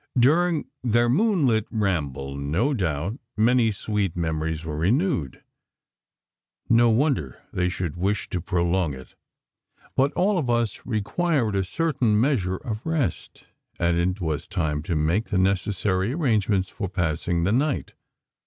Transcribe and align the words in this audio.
During 0.17 0.65
their 0.83 1.07
moonlit 1.09 1.67
ramble, 1.69 2.35
no 2.35 2.73
doubt, 2.73 3.19
many 3.37 3.69
sweet 3.69 4.15
memories 4.15 4.65
were 4.65 4.75
renewed. 4.77 5.43
No 6.67 6.89
wonder 6.89 7.39
they 7.53 7.69
should 7.69 7.97
wish 7.97 8.27
to 8.29 8.41
prolong 8.41 8.95
it. 8.95 9.13
But 9.95 10.11
all 10.13 10.39
of 10.39 10.49
us 10.49 10.83
required 10.87 11.55
a 11.55 11.63
certain 11.63 12.19
measure 12.19 12.57
of 12.57 12.83
rest; 12.83 13.43
and 13.77 13.95
it 13.95 14.19
was 14.19 14.47
time 14.47 14.81
to 14.89 14.95
make 14.95 15.25
the 15.29 15.37
necessary 15.37 16.13
arrangements 16.13 16.69
for 16.69 16.89
passing 16.89 17.43
the 17.43 17.51
night. 17.51 17.93